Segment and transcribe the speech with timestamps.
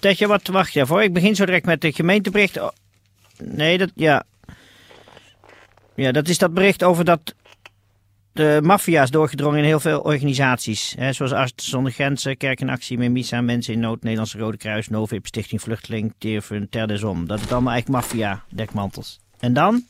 [0.00, 0.10] Hmm.
[0.10, 1.02] Tetje, wat wacht je voor?
[1.02, 2.60] Ik begin zo direct met het gemeentebericht.
[2.60, 2.68] Oh,
[3.38, 4.24] Nee, dat, ja.
[5.94, 7.34] Ja, dat is dat bericht over dat
[8.32, 10.94] de maffia is doorgedrongen in heel veel organisaties.
[10.98, 14.88] Hè, zoals Artsen zonder Grenzen, Kerk in Actie, Memisa, Mensen in Nood, Nederlandse Rode Kruis,
[14.88, 17.26] Novib, Stichting Vluchteling, Teerfun, Ter des Om.
[17.26, 19.20] Dat is allemaal eigenlijk maffia, dekmantels.
[19.38, 19.86] En dan?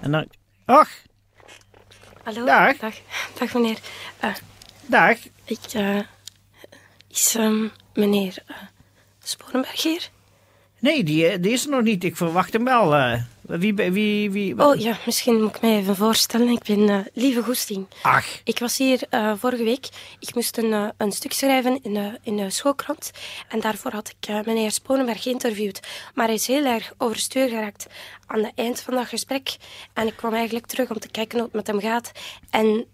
[0.00, 0.26] En dan...
[0.66, 0.88] Och,
[2.22, 2.44] Hallo?
[2.44, 2.76] Dag.
[2.76, 2.94] Dag,
[3.38, 3.78] dag meneer.
[4.18, 4.34] Eh,
[4.86, 5.16] dag.
[5.44, 5.98] ik, eh,
[7.08, 8.56] is ehm, meneer eh
[9.22, 10.08] Sporenberg hier?
[10.78, 12.04] Nee, die, eh, die is er nog niet.
[12.04, 12.94] Ik verwacht hem wel.
[12.94, 13.22] eh.
[13.42, 14.58] wie, wie, wie...
[14.66, 16.48] Oh ja, misschien moet ik mij even voorstellen.
[16.48, 17.86] Ik ben eh, Lieve Goesting.
[18.02, 19.00] Ach, Ik was hier
[19.38, 19.88] vorige week.
[20.18, 23.10] Ik moest een, een stuk schrijven in de, in de schoolkrant.
[23.48, 25.80] En daarvoor had ik meneer Sponenberg geïnterviewd.
[26.14, 27.86] Maar hij is heel erg overstuur geraakt
[28.26, 29.56] aan het eind van dat gesprek.
[29.92, 32.12] En ik kwam eigenlijk terug om te kijken hoe het met hem gaat.
[32.50, 32.86] En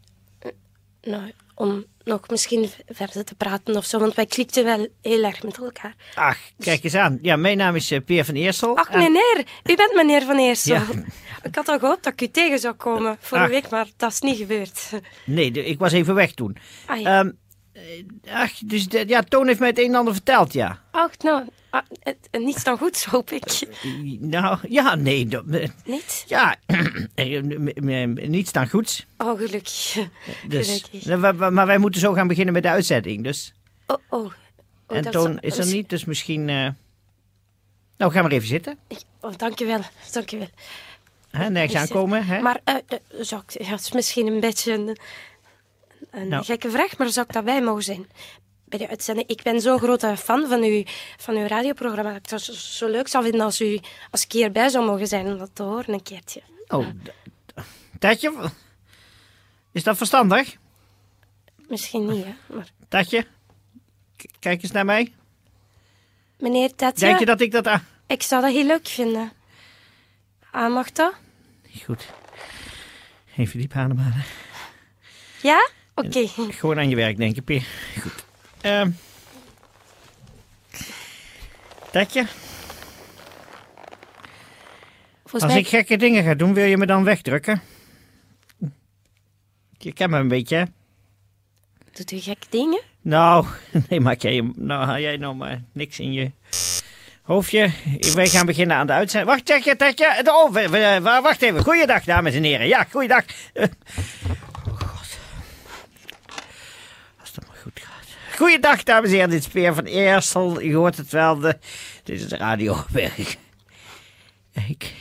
[1.02, 3.98] nou, om nog misschien verder te praten of zo.
[3.98, 5.94] Want wij klikten wel heel erg met elkaar.
[6.14, 7.18] ach, kijk eens aan.
[7.22, 8.76] Ja, mijn naam is eh, Peer van Eersel.
[8.76, 10.74] Ach, En- meneer, u bent meneer Van Eersel.
[10.74, 10.84] Ja.
[11.42, 13.52] Ik had al gehoopt dat ik u tegen zou komen vorige Ach.
[13.52, 14.90] week, maar dat is niet gebeurd.
[15.24, 16.56] Nee, de- ik was even weg toen.
[16.86, 17.18] Ah, ja.
[17.18, 17.32] Ehm, eh,
[18.30, 20.82] ach, dus de- ja, Toon heeft mij het een en ander verteld, ja.
[20.90, 23.44] Ach, nou, ah, het, niets dan goeds, hoop ik.
[24.20, 25.26] Nou, ja, nee.
[25.26, 26.24] dat- eh, Niet?
[26.26, 26.56] Ja,
[27.14, 27.42] eh,
[28.28, 29.06] niets dan goeds.
[29.18, 29.96] Oh, gelukkig.
[30.48, 31.06] Dus, Gelukkig.
[31.06, 33.24] Eh, wa- maar wij moeten zo gaan beginnen met de uitzending.
[33.24, 33.52] Dus.
[33.86, 34.24] Oh, oh.
[34.86, 36.48] oh en Toon is er niet, dus misschien...
[36.48, 36.68] eh,
[37.96, 38.78] Nou, ga maar even zitten.
[39.20, 39.80] Oh, dankjewel,
[40.12, 40.48] dankjewel.
[41.30, 42.26] Hè, nergens aankomen.
[42.26, 42.40] Hè?
[42.40, 43.42] Maar eh, eh, ja,
[43.74, 44.96] het is misschien een beetje een,
[46.10, 46.44] een Nou.
[46.44, 48.06] gekke vraag, maar zou ik daarbij mogen zijn?
[48.64, 49.28] Bij de uitzending.
[49.28, 50.82] Ik ben zo'n grote fan van uw,
[51.16, 52.12] van uw radioprogramma.
[52.12, 55.26] Dat ik het zo, leuk zou vinden als u als ik hierbij zou mogen zijn
[55.26, 56.42] om dat te horen een keertje.
[56.68, 56.86] Oh,
[57.98, 58.50] Tatje,
[59.72, 60.56] is dat verstandig?
[61.68, 62.34] Misschien niet, hè.
[62.54, 63.26] Maar Tatje,
[64.16, 65.12] k- kijk eens naar mij.
[66.38, 67.66] meneer Tetje, Denk je dat ik dat...
[67.66, 67.86] aan?
[68.06, 69.32] ik zou dat heel leuk vinden.
[70.50, 71.12] Ah, mag dat?
[71.84, 72.06] Goed.
[73.36, 74.24] Even diep ademhalen.
[75.42, 75.68] Ja?
[76.04, 76.26] Oké.
[76.52, 77.66] Gewoon aan je werk denken, Peer.
[78.02, 78.24] Goed.
[78.60, 78.90] Ehm
[81.90, 82.26] Tatje,
[85.20, 85.60] Volgens als mij...
[85.60, 87.62] ik gekke dingen ga doen, wil je me dan wegdrukken?
[89.78, 90.64] Je kent me een beetje, hè?
[91.92, 92.80] Doet u gekke dingen?
[93.00, 93.46] Nou,
[93.88, 96.30] nee, maak jij, nou, haal jij nou maar niks in je
[97.22, 97.70] hoofdje.
[98.14, 99.30] Wij gaan beginnen aan de uitzending.
[99.32, 100.22] Wacht, Tatje, Tatje.
[100.24, 101.62] Oh, wacht even.
[101.62, 102.66] Goeiedag, dames en heren.
[102.66, 103.24] Ja, goeiedag.
[103.52, 103.64] Eh,
[104.68, 105.18] Oh, god.
[107.20, 108.06] Als het maar goed gaat.
[108.38, 109.30] Goeiedag, dames en heren.
[109.30, 110.60] Dit is Peer van Eersel.
[110.60, 111.38] Je hoort het wel.
[111.38, 111.58] De,
[112.04, 113.36] dit is de radioberg.
[114.68, 114.94] Ik...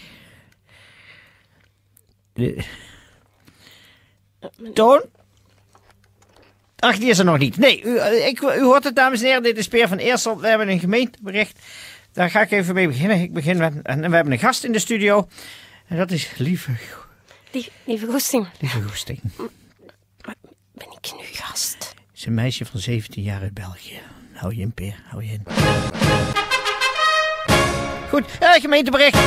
[2.33, 2.63] De-
[4.73, 5.01] Toon?
[6.79, 7.57] Ach, die is er nog niet.
[7.57, 9.43] Nee, u, ik, u hoort het, dames en heren.
[9.43, 10.39] Dit is Peer van Eersel.
[10.41, 11.59] We hebben een gemeentebericht.
[12.11, 13.19] Daar ga ik even mee beginnen.
[13.21, 13.73] Ik begin met...
[13.83, 15.27] En we hebben een gast in de studio.
[15.87, 16.71] En dat is Lieve,
[17.85, 19.19] lieve Goesting, lieve Goesting.
[20.73, 21.86] ben ik nu gast?
[22.17, 23.99] Is een meisje van 17 jaar uit België.
[24.33, 25.01] Hou je in, Peer.
[25.03, 25.43] Hou je in.
[28.09, 29.17] Goed, eh, gemeentebericht.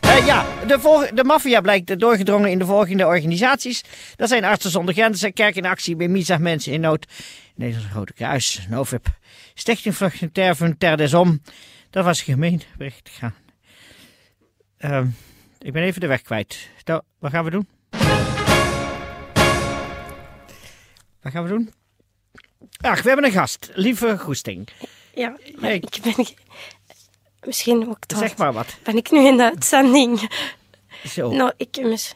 [0.00, 3.84] Eh, ja, de, de maffia blijkt doorgedrongen in de volgende organisaties.
[4.16, 7.06] Dat zijn Artsen zonder Grenzen, Kerk in Actie, Bemisa, Mensen in Nood,
[7.54, 9.06] Nederlandse Rode Kruis, Novib,
[9.54, 11.42] Stichting Vluchtelingen Terven, Ter des Om.
[11.90, 13.10] Dat was gemeentebericht.
[13.12, 13.34] Gaan.
[14.78, 15.06] Ehm,
[15.58, 16.68] ik ben even de weg kwijt.
[17.18, 17.79] Wat gaan we doen?
[21.22, 21.72] Wat gaan we doen?
[22.80, 23.70] Ach, we hebben een gast.
[23.74, 24.68] Lieve Goesting.
[25.14, 26.26] Ja, maar ik ben...
[27.44, 28.18] Misschien ook dat.
[28.18, 28.76] Zeg maar wat.
[28.82, 30.30] Ben ik nu in de uitzending?
[31.04, 31.30] Zo.
[31.30, 31.82] Nou, ik...
[31.82, 32.14] Mis,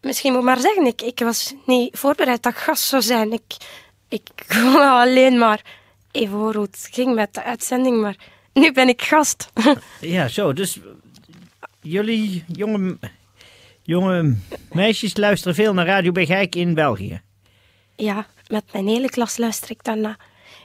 [0.00, 3.32] misschien moet ik maar zeggen, ik, ik was niet voorbereid dat ik gast zou zijn.
[3.32, 3.56] Ik,
[4.08, 5.62] ik kon alleen maar
[6.10, 8.16] even horen hoe het ging met de uitzending, maar
[8.52, 9.50] nu ben ik gast.
[10.00, 10.52] Ja, zo.
[10.52, 10.78] Dus
[11.80, 12.98] jullie jonge,
[13.82, 14.36] jonge
[14.72, 17.22] meisjes luisteren veel naar Radio Bergijk in België.
[18.00, 20.16] Ja, met mijn hele klas luister ik daarna.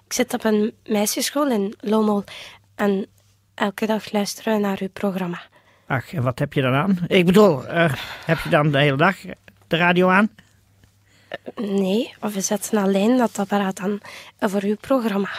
[0.05, 2.23] Ik zit op een meisjesschool in Lommel
[2.75, 3.05] en
[3.53, 5.41] elke dag luisteren we naar uw programma.
[5.87, 6.99] Ach, en wat heb je dan aan?
[7.07, 7.93] Ik bedoel, eh,
[8.25, 9.15] heb je dan de hele dag
[9.67, 10.29] de radio aan?
[11.55, 13.99] Nee, of we zetten alleen dat apparaat aan
[14.39, 15.29] voor uw programma.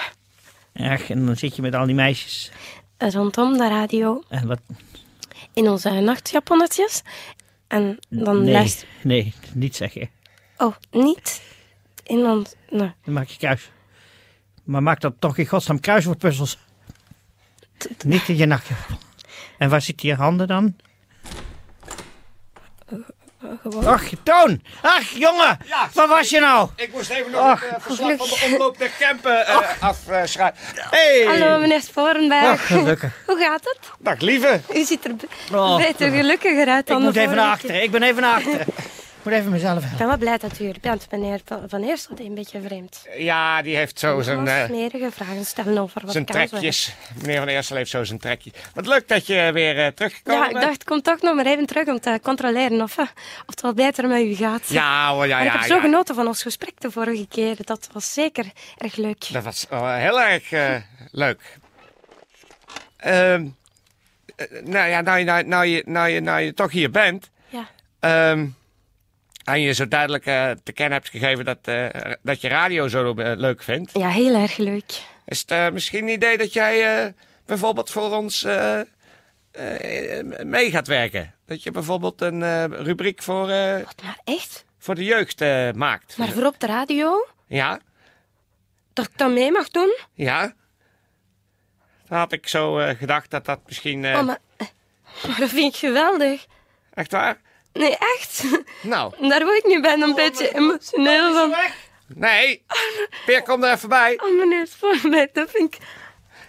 [0.74, 2.50] Ach, en dan zit je met al die meisjes.
[2.98, 4.60] rondom de radio En wat?
[5.52, 7.02] in onze nachtjaponnetjes.
[7.66, 8.88] En dan nee, luister...
[9.02, 10.10] nee, niet zeggen.
[10.56, 11.42] Oh, niet
[12.04, 12.54] in ons...
[12.70, 13.70] Nou, Dan maak je kruis.
[14.64, 16.58] Maar maak dat toch in godsnaam kruiswoordpuzzels.
[18.04, 18.96] Niet in je nachtjapon.
[19.58, 20.76] En waar zitten je handen dan?
[23.62, 23.86] gewoon...
[23.86, 24.62] Ach, Toon!
[24.82, 25.58] Ach, jongen!
[25.66, 26.68] Ja, Waar was je nou?
[26.76, 27.60] Ik moest even nog Ach.
[27.60, 30.52] het eh, verslag van de omloop der Kempen uh, afschrijven.
[30.90, 31.24] Hey!
[31.26, 32.44] Hallo, meneer Sporenberg.
[32.60, 33.12] Ach, gelukkig.
[33.26, 33.78] Hoe gaat het?
[33.98, 34.60] Dag lieve.
[34.74, 35.14] U ziet er
[35.52, 35.76] Oh.
[35.76, 37.82] beter gelukkiger uit Ik dan moet de even naar achteren.
[37.82, 38.66] Ik ben even naar achteren.
[39.24, 42.14] Ik moet even mezelf Ik ben wel blij dat u er bent, meneer Van- Eersel.
[42.18, 43.06] Een beetje vreemd.
[43.16, 46.46] Ja, die heeft zo zijn, eh, smerige vragen stellen over wat zijn kan zo.
[46.46, 46.94] trekjes.
[47.20, 48.52] Meneer Van Eersel heeft zo zijn trekjes.
[48.74, 51.46] Wat leuk dat je weer eh, teruggekomen Ja, ik dacht, ik kom toch nog maar
[51.46, 53.04] even terug om te controleren of, eh,
[53.40, 54.68] of het wel beter met u gaat.
[54.68, 55.80] Ja hoor, ja, Maar ik ja, heb zo ja.
[55.80, 57.56] genoten van ons gesprek de vorige keer.
[57.64, 58.44] Dat was zeker
[58.78, 59.32] erg leuk.
[59.32, 60.50] Dat was heel erg
[61.10, 61.58] leuk.
[62.96, 63.46] Ehm,
[64.36, 67.30] eh, nou ja, nou, je- nou, nou, je, nou, je, nou je toch hier bent...
[67.48, 67.66] Ja.
[68.00, 68.46] ehm,
[69.44, 73.14] en je zo duidelijk eh, te kennen hebt gegeven dat, eh, dat je radio zo
[73.14, 73.90] eh, leuk vindt...
[73.98, 75.02] ja, heel erg leuk.
[75.26, 77.14] Is het misschien een idee dat jij
[77.46, 78.46] bijvoorbeeld voor ons
[80.44, 81.34] mee gaat werken?
[81.46, 84.64] Dat je bijvoorbeeld een rubriek voor, eh, Maar echt?
[84.78, 85.40] voor de jeugd
[85.76, 86.16] maakt?
[86.16, 87.26] Maar voor op de radio?
[87.46, 87.80] Ja,
[88.92, 89.96] Dat ik dat mee mag doen?
[90.14, 90.52] ja.
[92.08, 94.06] Dan had ik zo gedacht dat dat misschien...
[94.06, 94.38] Oh, maar,
[95.26, 96.46] maar dat vind ik geweldig.
[96.94, 97.40] Echt waar?
[97.74, 98.44] Nee, echt.
[98.82, 101.54] Nou, Daar word ik nu bijna een beetje emotioneel van.
[102.06, 102.64] nee.
[103.26, 104.18] Peer, kom er even bij.
[104.22, 105.80] Oh, meneer Spoorbeek, dat vind ik...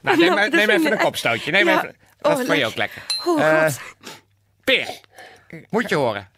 [0.01, 1.51] Nou, neem, Nou, neem even een kopstootje.
[1.51, 1.77] Neem Ja.
[1.77, 1.95] even...
[2.21, 3.01] Dat Oh, vond je ook lekker.
[3.25, 3.79] Oh, Eh, God.
[4.63, 4.99] Peer,
[5.69, 6.29] moet je horen.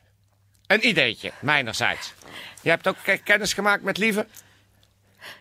[0.68, 2.14] Een ideetje, mijnerzijds.
[2.62, 4.28] Je hebt ook ke- kennis gemaakt met Lieve.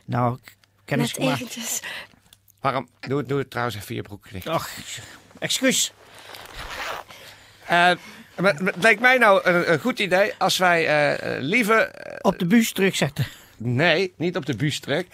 [0.04, 0.38] Nou,
[0.84, 1.40] kennis Net gemaakt.
[1.40, 1.81] eventjes.
[2.60, 2.88] Waarom?
[3.00, 4.46] Doe, het- doe het trouwens even je broek dicht.
[4.48, 4.70] Ach,
[5.38, 5.93] excuus.
[7.66, 7.90] Eh,
[8.40, 11.74] maar het leek mij nou een, een goed idee als wij eh, eh, Lieve...
[11.74, 13.26] eh, Op de bus terugzetten.
[13.56, 15.04] nee, niet op de bus terug.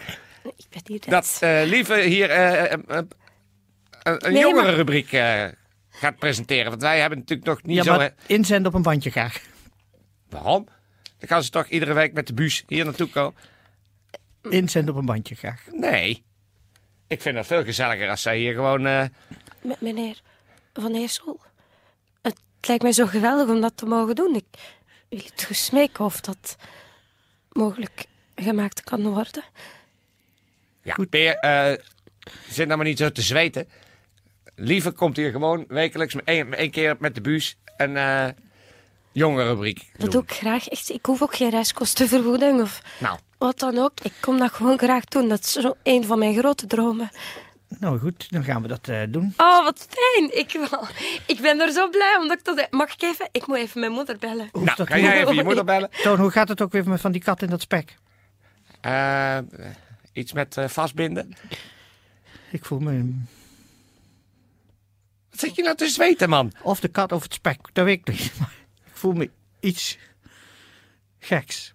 [0.56, 2.84] Ik ben hier Dat eh, Lieve hier een,
[4.02, 5.44] een Nee, jongere maar- rubriek eh,
[5.90, 6.70] gaat presenteren.
[6.70, 7.96] Want wij hebben natuurlijk nog niet Ja, zo...
[7.96, 9.40] maar inzenden op een bandje graag.
[10.28, 10.64] waarom?
[11.19, 13.34] Dan gaan ze toch iedere week met de bus hier naartoe komen?
[14.50, 15.62] Inzenden op een bandje graag.
[15.70, 16.24] Nee.
[17.06, 18.86] Ik vind dat veel gezelliger als zij hier gewoon...
[18.86, 19.04] eh,
[19.62, 20.20] M- meneer
[20.72, 21.40] Van Eersel,
[22.62, 24.35] het lijkt mij zo geweldig om dat te mogen doen.
[24.35, 24.44] Ik
[25.09, 26.56] wil het gesmeken of dat
[27.53, 28.05] mogelijk
[28.37, 29.43] gemaakt kan worden.
[30.82, 31.73] ja, Peer, eh,
[32.49, 33.69] zit nou maar niet zo te zweten.
[34.55, 38.29] Lieve komt hier gewoon wekelijks met één, keer met de bus een eh
[39.12, 40.11] jonge rubriek Dat doen.
[40.11, 40.69] doe ik graag.
[40.69, 43.93] Echt, ik hoef ook geen reiskostenvergoeding of Nou, wat dan ook.
[44.03, 45.29] Ik kom dat gewoon graag doen.
[45.29, 47.11] Dat is zo een van mijn grote dromen.
[47.78, 49.34] Nou goed, dan gaan we dat eh, doen.
[49.36, 50.38] Oh, wat fijn.
[50.38, 50.86] Ik, wel-
[51.26, 52.66] ik ben er zo blij omdat ik dat...
[52.70, 53.28] Mag ik even?
[53.32, 54.48] Ik moet even mijn moeder bellen.
[54.52, 55.90] Hoe nou kan jij even je moeder bellen?
[56.02, 57.96] Toon, hoe gaat het ook weer met van die kat in dat spek?
[58.80, 59.38] Eh,
[60.12, 61.32] iets met eh, vastbinden.
[62.50, 63.14] Ik voel me...
[65.30, 66.52] Wat zit je nou te zweten, man?
[66.62, 68.32] Of de kat of het spek, dat weet ik niet.
[68.38, 68.54] Maar
[68.84, 69.30] ik voel me
[69.60, 69.98] iets
[71.19, 71.72] geks.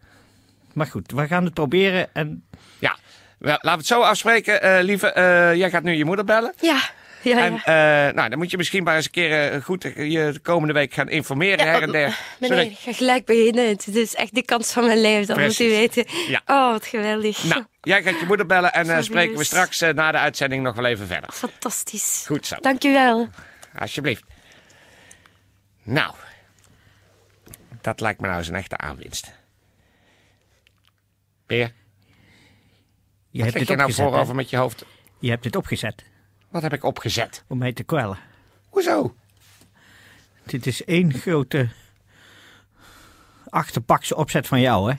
[0.74, 2.46] Maar goed, we gaan het proberen en
[2.80, 2.98] Ja,
[3.38, 4.62] wel, laten we het zo afspreken.
[4.62, 6.54] eh, lieve, eh, jij gaat nu je moeder bellen.
[6.62, 6.80] Ja,
[7.22, 8.08] ja, En ja.
[8.08, 10.94] eh, nou, dan moet je misschien maar eens een keer goed je de komende week
[10.94, 12.20] gaan informeren Ja, her en der.
[12.40, 13.68] Meneer, ik ga gelijk beginnen.
[13.68, 16.06] Het is echt de kans van mijn leven, dat moet u weten.
[16.28, 16.42] Ja.
[16.46, 17.44] Oh, wat geweldig.
[17.44, 19.06] Nou, jij gaat je moeder bellen en Fabuleus.
[19.06, 21.30] spreken we straks na de uitzending nog wel even verder.
[21.34, 22.24] Fantastisch.
[22.28, 23.30] Goed zo, Dank u wel.
[23.80, 24.24] alsjeblieft.
[25.84, 26.14] Nou,
[27.82, 29.32] dat lijkt me nou eens een echte aanwinst.
[31.46, 31.72] Peer,
[33.38, 34.86] je wat hebt dit je nou voorover met je hoofd?
[35.20, 36.04] Je hebt dit opgezet
[36.50, 37.44] Wat heb ik opgezet?
[37.48, 38.18] om mij te kwellen.
[38.70, 39.16] Hoezo?
[40.46, 41.70] Dit is één grote
[43.50, 44.98] achterbakse opzet van jou, hè?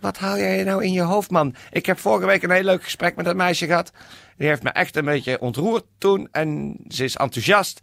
[0.00, 1.54] Wat haal jij nou in je hoofd, man?
[1.70, 3.92] Ik heb vorige week een heel leuk gesprek met dat meisje gehad.
[4.36, 6.28] Die heeft me echt een beetje ontroerd toen.
[6.32, 7.80] En ze is enthousiast.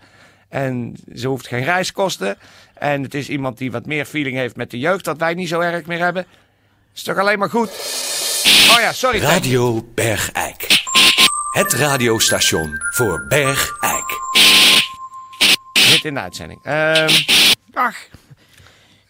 [0.50, 2.38] En ze hoeft geen reiskosten.
[2.74, 5.06] En het is iemand die wat meer feeling heeft met de jeugd.
[5.06, 6.26] Dat wij niet zo erg meer hebben.
[6.94, 7.70] Is toch alleen maar goed?
[8.46, 9.20] Oh ja, sorry.
[9.20, 10.84] Radio Bergijk.
[11.52, 14.20] Het radiostation voor Bergijk.
[15.74, 16.60] Zit in de uitzending.
[16.64, 17.08] Ehm,
[17.74, 17.96] Ach,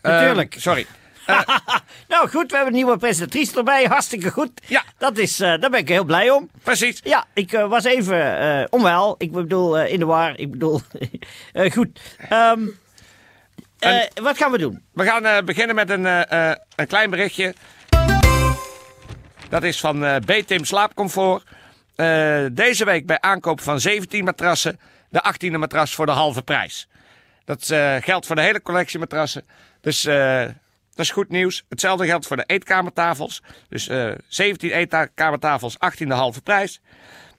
[0.02, 0.54] natuurlijk.
[0.54, 0.86] ehm, sorry.
[2.08, 3.84] nou goed, we hebben een nieuwe presentatrice erbij.
[3.84, 4.52] Hartstikke goed.
[4.68, 4.84] Ja.
[4.98, 6.50] Dat is, eh, daar ben ik heel blij om.
[6.64, 7.00] Precies.
[7.04, 9.16] Ja, ik eh, was even eh, onwel.
[9.18, 10.40] Ik bedoel, eh, in de war.
[10.40, 10.82] Ik bedoel,
[11.54, 12.00] eh, goed.
[12.30, 12.62] Ehm,
[13.80, 14.82] eh, wat gaan we doen?
[14.94, 17.54] We gaan eh, beginnen met een, eh, eh, een klein berichtje.
[19.56, 21.44] Dat is van eh B-Tim Slaapcomfort.
[21.96, 26.88] eh, deze week bij aankoop van 17 matrassen de 18e matras voor de halve prijs.
[27.46, 29.46] Dat eh, geldt voor de hele collectie matrassen.
[29.82, 31.66] Dus dat is goed nieuws.
[31.70, 33.42] Hetzelfde geldt voor de eetkamertafels.
[33.70, 36.82] Dus eh 17 eetkamertafels, 18 de halve prijs.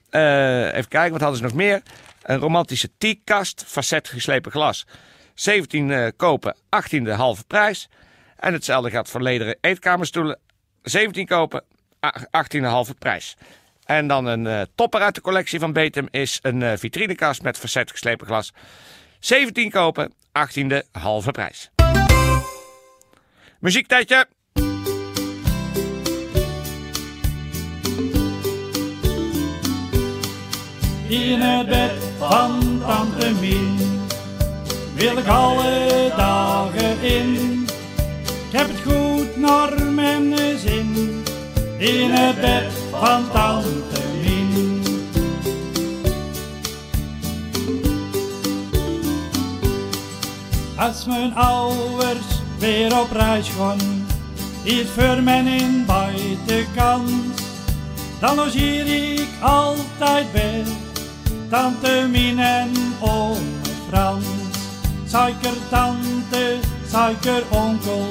[0.09, 1.81] Even kijken, wat hadden ze nog meer?
[2.21, 4.85] Een romantische teakkast, facet geslepen glas.
[5.33, 7.89] 17 eh, kopen, 18 de halve prijs.
[8.37, 10.39] En hetzelfde geldt voor lederen eetkamerstoelen.
[10.83, 11.63] 17 kopen,
[12.05, 13.35] a- 18 de halve prijs.
[13.85, 17.57] En dan een eh, topper uit de collectie van Betem is een eh, vitrinekast met
[17.57, 18.53] facet geslepen glas.
[19.19, 21.69] 17 kopen, 18 de halve prijs.
[23.59, 24.27] Muziektijdje.
[31.07, 33.77] In het bed van tante Mien
[34.95, 37.63] wil ik alle dagen in.
[38.49, 41.16] Ik heb het goed naar mijn zin.
[41.77, 44.83] In het bed van tante Mien.
[50.75, 52.25] Als mijn ouders
[52.59, 54.07] weer op reis gaan,
[54.63, 57.41] is voor men in buitenkant.
[58.19, 60.63] Dan logeer ik altijd bij
[61.49, 63.43] tante Mien en oom
[63.89, 64.25] Frans.
[65.05, 66.57] Suikertante,
[66.91, 68.07] suikeronkel,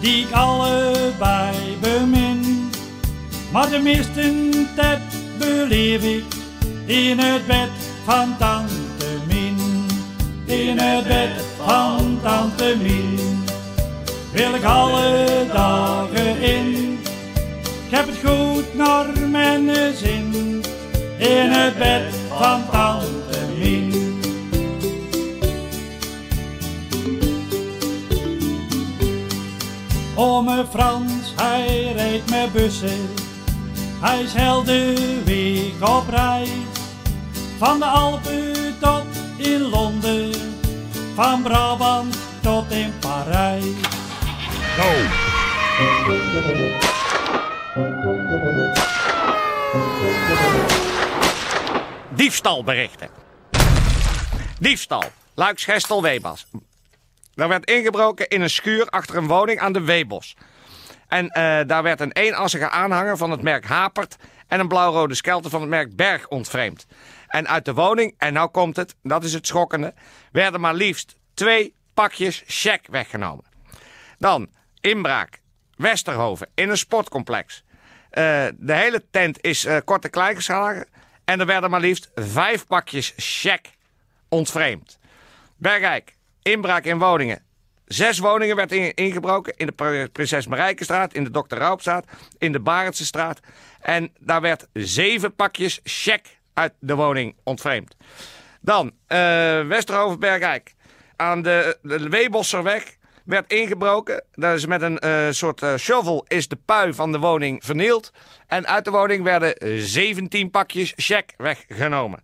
[0.00, 2.39] die ik allebei bemin.
[3.52, 5.00] Maar de meeste tijd
[5.38, 6.24] beleef ik
[6.86, 7.70] in het bed
[8.04, 9.56] van tante Mien.
[10.44, 13.18] In het bed van tante Mien
[14.32, 16.98] wil ik alle dagen in.
[17.86, 20.34] Ik heb het goed naar mijn zin
[21.18, 24.18] in het bed van tante Mien.
[30.14, 33.19] Ome Frans, hij reed met bussen.
[34.00, 36.48] Hij is heel de week op reis.
[37.58, 39.04] Van de Alpen tot
[39.36, 40.32] in Londen.
[41.14, 43.64] Van Brabant tot in Parijs.
[52.14, 53.08] Diefstalberichten.
[54.58, 55.04] Diefstal.
[55.34, 56.46] Luiksgestel Webas.
[57.34, 60.36] Er werd ingebroken in een schuur achter een woning aan de Webos.
[61.10, 65.50] En eh, daar werd een eenassige aanhanger van het merk Hapert en een blauwrode skelter
[65.50, 66.86] van het merk Berg ontvreemd.
[67.28, 69.94] En uit de woning, en nou komt het, dat is het schokkende,
[70.32, 73.44] werden maar liefst twee pakjes check weggenomen.
[74.18, 74.48] Dan
[74.80, 75.40] inbraak,
[75.76, 77.64] Westerhoven, in een sportcomplex.
[78.10, 80.86] Eh, de hele tent is eh, kort en geslagen.
[81.24, 83.70] En er werden maar liefst vijf pakjes check
[84.28, 84.98] ontvreemd.
[85.56, 87.42] Bergijk, inbraak in woningen.
[87.92, 89.52] Zes woningen werd in- ingebroken.
[89.56, 91.56] In de Pr- Prinses Marijkenstraat, in de Dr.
[91.56, 92.06] Raupstraat,
[92.38, 93.40] in de Barendsestraat.
[93.80, 97.96] En daar werd zeven pakjes check uit de woning ontvreemd.
[98.60, 99.18] Dan eh
[99.66, 100.74] Westerhoven Bergijk.
[101.16, 104.24] Aan de, de Weebosserweg werd ingebroken.
[104.32, 108.12] Daar is met een eh, soort eh, shovel is de pui van de woning vernield.
[108.46, 112.22] En uit de woning werden eh, 17 pakjes check weggenomen.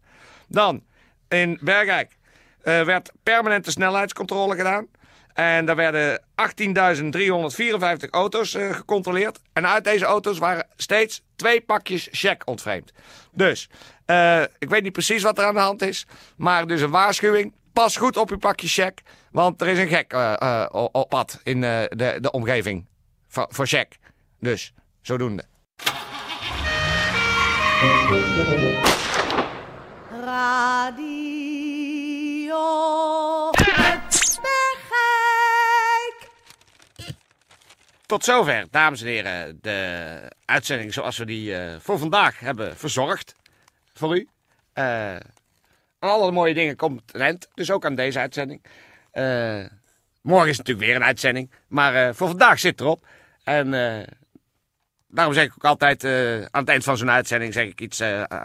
[0.48, 0.82] Dan
[1.28, 2.16] in Bergijk
[2.62, 4.86] eh, werd permanente snelheidscontrole gedaan.
[5.36, 9.40] En daar werden 18.354 auto's eh, gecontroleerd.
[9.52, 12.92] En uit deze auto's waren steeds twee pakjes check ontvreemd.
[13.32, 13.68] Dus,
[14.04, 16.06] eh, ik weet niet precies wat er aan de hand is.
[16.36, 17.52] Maar dus een waarschuwing.
[17.72, 19.02] Pas goed op uw pakje check.
[19.30, 22.86] Want er is een gek eh, op pad in de, de omgeving.
[23.28, 23.98] Voor check.
[24.40, 25.44] Dus, zodoende.
[30.24, 31.46] Radio
[38.06, 43.34] Tot zover, dames en heren, de uitzending zoals we die eh, voor vandaag hebben verzorgd.
[43.92, 44.28] Voor u.
[44.72, 45.20] Aan
[45.98, 48.64] alle mooie dingen komt een eind, dus ook aan deze uitzending.
[49.10, 49.64] Eh,
[50.22, 53.06] morgen is natuurlijk weer een uitzending, maar voor vandaag zit erop.
[53.44, 53.70] En
[55.08, 56.04] daarom zeg ik ook altijd,
[56.50, 58.02] aan het eind van zo'n uitzending zeg ik iets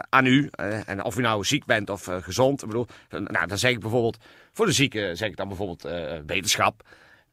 [0.09, 0.49] aan u.
[0.85, 2.61] En of u nou ziek bent of gezond.
[2.61, 4.17] Ik bedoel, nou, dan zeg ik bijvoorbeeld,
[4.53, 5.81] voor de zieke zeg ik dan bijvoorbeeld
[6.25, 6.83] wetenschap.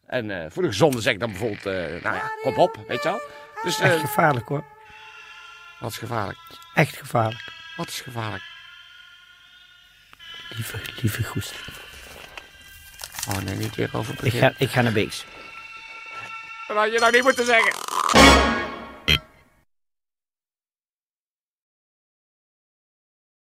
[0.09, 3.03] En eh, voor de gezonde zeg ik dan bijvoorbeeld, eh, nou ja, kop op, weet
[3.03, 3.21] je wel.
[3.63, 4.65] Dus Echt eh, gevaarlijk hoor.
[5.79, 6.39] wat is gevaarlijk?
[6.75, 7.43] Echt gevaarlijk.
[7.77, 8.43] Wat is gevaarlijk?
[10.49, 11.55] Lieve, lieve Goest.
[13.29, 15.25] Oh nee, niet weer over Ik ga, ik ga naar Beeks.
[16.67, 17.88] Dat had je nou niet moeten zeggen.